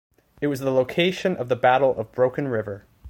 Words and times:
It 0.41 0.47
was 0.47 0.61
the 0.61 0.71
location 0.71 1.37
of 1.37 1.47
the 1.47 1.55
Battle 1.55 1.95
of 1.95 2.11
Broken 2.11 2.47
River. 2.47 2.85